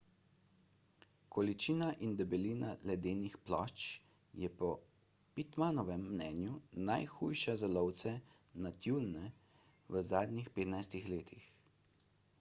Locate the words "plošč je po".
3.49-4.71